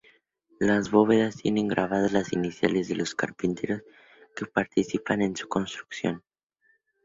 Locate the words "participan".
4.47-5.21